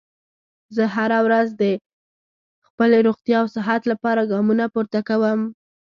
[0.75, 1.63] زه هره ورځ د
[2.67, 5.39] خپلې روغتیا او صحت لپاره ګامونه پورته کوم